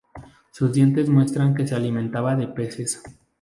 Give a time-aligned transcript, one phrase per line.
[0.51, 3.03] Sus dientes muestran que se alimentaba de peces.